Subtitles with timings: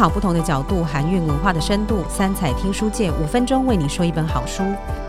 [0.00, 2.02] 考不同的角度，含蕴文化的深度。
[2.08, 4.62] 三彩听书界五分钟为你说一本好书，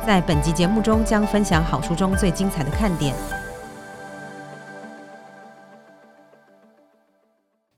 [0.06, 3.16] 在本集节目中将分享好书中最精彩的看点。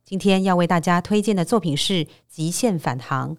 [0.04, 3.36] 今天要为大家推荐的作品是《极限返航》，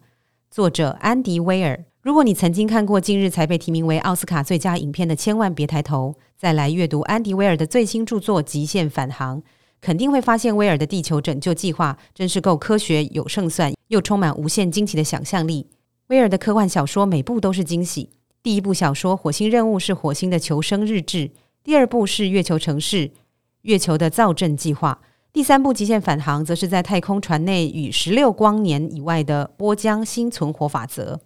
[0.53, 1.85] 作者安迪威尔。
[2.01, 9.43] 如果你曾经看过近日才被提名为奥斯卡最佳影片的《千万别抬头》，再来阅读安迪威尔的最新著作《极限返航》，
[9.85, 15.67] 肯定会发现威尔的地球拯救计划真是够科学、有胜算，又充满无限惊奇的想象力。
[16.07, 18.09] 威尔的科幻小说每部都是惊喜。
[18.43, 21.31] 第一部小说《火星任务》是火星的求生日志，
[21.63, 23.11] 第二部是月球城市、
[23.61, 24.99] 月球的造镇计划，
[25.31, 31.21] 第三部《极限返航》则是在太空船内与十六光年以外的波江新存活法则。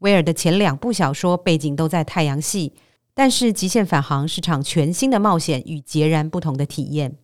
[0.00, 2.72] 威尔的前两部小说背景都在太阳系，
[3.14, 7.14] 但是《极限返航》是场全新的冒险与截然不同的体验。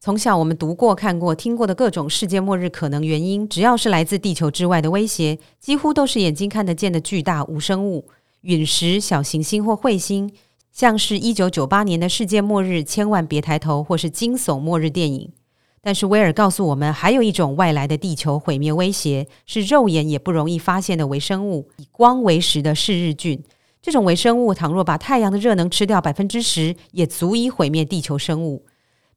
[0.00, 8.06] 从小我们读过、看过、听过的各种世界末日可能原因，只要是来自地球之外的威胁，几乎都是眼睛看得见的巨大无生物、
[8.42, 10.30] 陨石、小行星或彗星，
[10.70, 15.32] 像是一九九八年的世界末日，千万别抬头，或是惊悚末日电影。
[15.80, 23.42] 但是威尔告诉我们，还有一种外来的地球毁灭威胁，是肉眼也不容易发现的微生物，以光为食的嗜日菌。
[23.82, 28.64] 这种微生物倘若把太阳的热能吃掉百分之十，也足以毁灭地球生物。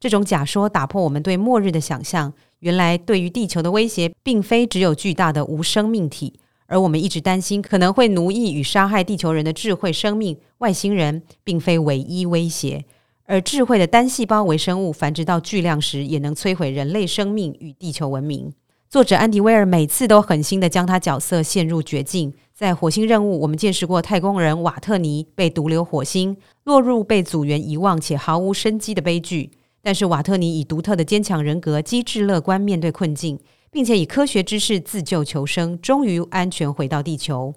[0.02, 2.32] 这种假说打破我们对末日的想象。
[2.58, 12.84] 原来，对于地球的威胁，并非只有巨大的无生命体，而我们一直担心可能会奴役与杀害地球人的智慧生命——外星人，并非唯一威胁。
[13.26, 18.52] 而智慧的单细胞微生物繁殖到巨量时，也能摧毁人类生命与地球文明。
[18.90, 22.34] 作者安迪威尔每次都狠心的将他角色陷入绝境。
[22.52, 29.52] 在火星任务，我们见识过太空人瓦特尼被毒瘤火星，落入被组员遗忘且毫无生机的悲剧。
[29.82, 37.52] 但是瓦特尼以独特的坚强人格，机智乐观面对困境，并且以科学知识自救求生，终于安全回到地球。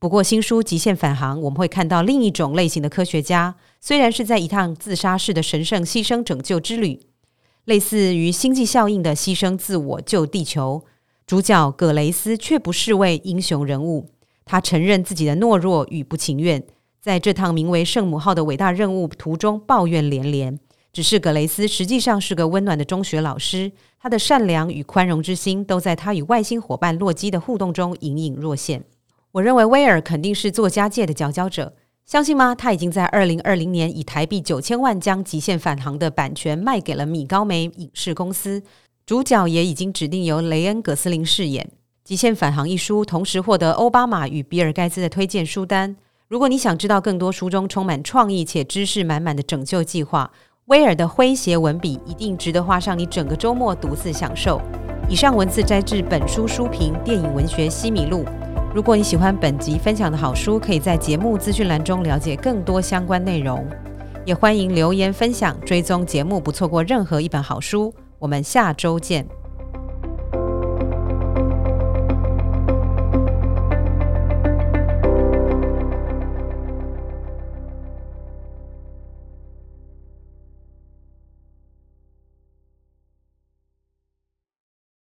[0.00, 6.98] 不过，新书《极限返航》，我们会看到另一种类型的科学家，虽然是在一趟自杀式的神圣牺牲拯救之旅，
[7.66, 10.84] 类似于星际效应的牺牲自我救地球。
[11.24, 14.10] 主角葛雷斯却不是位英雄人物，
[14.44, 16.64] 他承认自己的懦弱与不情愿，
[17.00, 20.58] 在这趟名为“圣母号”的伟大任务途中抱怨连连。
[20.92, 28.84] 只是葛雷斯实际上是个温暖的中学老师，他的善良与宽容之心都在他与外星伙伴洛基的互动中隐隐若现。
[29.32, 32.54] 我认为威尔肯定是作家界的佼佼者，相信吗？
[32.54, 38.62] 他已经在二零二零年以台币九千万将《极限返航》的版权卖给了米高梅影视公司，
[39.06, 41.64] 主角也已经指定由雷恩·葛斯林饰演。
[42.04, 45.96] 《极限返航》一书同时获得奥巴马与比尔·盖茨的推荐书单。
[46.28, 50.30] 如果你想知道更多书中充满创意且知识满满的拯救计划，
[50.66, 54.60] 威尔的诙谐文笔一定值得花上你整个周末独自享受。
[55.08, 58.24] 以上文字摘自本书书评《电影文学西米露》。
[58.72, 63.66] 如果你喜欢本集分享的好书，可以在节目资讯栏中了解更多相关内容。
[64.24, 67.92] 也欢迎留言分享、追踪节目，不错过任何一本好书。
[68.20, 69.41] 我们下周见。